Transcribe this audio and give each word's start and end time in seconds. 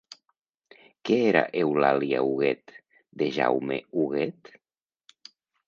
Què 1.09 1.17
era 1.31 1.43
Eulàlia 1.65 2.23
Huguet 2.29 2.75
de 3.21 3.29
Jaume 3.39 3.81
Huguet? 3.91 4.53